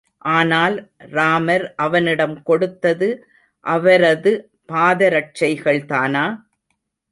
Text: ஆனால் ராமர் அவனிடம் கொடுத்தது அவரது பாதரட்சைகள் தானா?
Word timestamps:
ஆனால் 0.31 0.75
ராமர் 1.11 1.65
அவனிடம் 1.75 2.35
கொடுத்தது 2.43 3.09
அவரது 3.65 4.31
பாதரட்சைகள் 4.69 5.81
தானா? 5.85 6.25